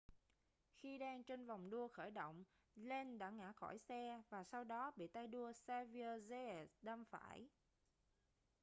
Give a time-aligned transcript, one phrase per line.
[0.75, 2.43] khi đang trên vòng đua khởi động
[2.75, 7.49] lenz đã ngã khỏi xe và sau đó bị tay đua xavier zayat đâm phải